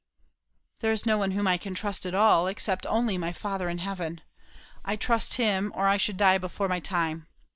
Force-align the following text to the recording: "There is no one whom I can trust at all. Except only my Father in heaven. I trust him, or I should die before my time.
"There 0.79 0.91
is 0.91 1.05
no 1.05 1.19
one 1.19 1.29
whom 1.29 1.45
I 1.47 1.57
can 1.59 1.75
trust 1.75 2.07
at 2.07 2.15
all. 2.15 2.47
Except 2.47 2.87
only 2.87 3.19
my 3.19 3.31
Father 3.31 3.69
in 3.69 3.77
heaven. 3.77 4.21
I 4.83 4.95
trust 4.95 5.35
him, 5.35 5.71
or 5.75 5.87
I 5.87 5.97
should 5.97 6.17
die 6.17 6.39
before 6.39 6.67
my 6.67 6.79
time. 6.79 7.27